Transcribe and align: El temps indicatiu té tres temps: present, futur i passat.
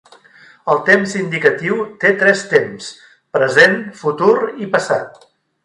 El 0.73 0.79
temps 0.87 1.13
indicatiu 1.19 1.77
té 2.05 2.13
tres 2.23 2.43
temps: 2.55 2.89
present, 3.39 3.79
futur 4.03 4.33
i 4.67 4.73
passat. 4.77 5.25